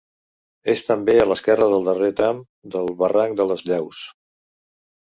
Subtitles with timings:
[0.73, 2.41] És també a l'esquerra del darrer tram
[2.77, 4.07] del barranc de les Llaus.